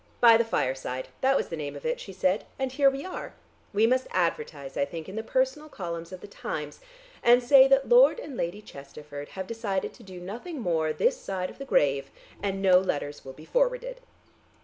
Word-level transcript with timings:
"'By 0.19 0.35
the 0.35 0.43
fireside'; 0.43 1.09
that 1.21 1.37
was 1.37 1.49
the 1.49 1.55
name 1.55 1.75
of 1.75 1.85
it," 1.85 1.99
she 1.99 2.11
said, 2.11 2.45
"and 2.57 2.71
here 2.71 2.89
we 2.89 3.05
are. 3.05 3.35
We 3.71 3.85
must 3.85 4.07
advertise, 4.09 4.75
I 4.75 4.83
think, 4.83 5.07
in 5.07 5.15
the 5.15 5.21
personal 5.21 5.69
columns 5.69 6.11
of 6.11 6.21
the 6.21 6.27
Times, 6.27 6.79
and 7.21 7.43
say 7.43 7.67
that 7.67 7.87
Lord 7.87 8.17
and 8.19 8.35
Lady 8.35 8.63
Chesterford 8.63 9.29
have 9.37 9.45
decided 9.45 9.93
to 9.93 10.01
do 10.01 10.19
nothing 10.19 10.59
more 10.59 10.91
this 10.91 11.17
side 11.21 11.51
of 11.51 11.59
the 11.59 11.65
grave, 11.65 12.09
and 12.41 12.63
no 12.63 12.79
letters 12.79 13.23
will 13.23 13.33
be 13.33 13.45
forwarded. 13.45 14.01